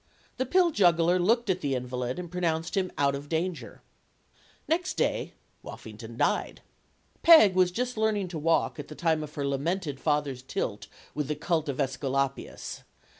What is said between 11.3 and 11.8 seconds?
cult of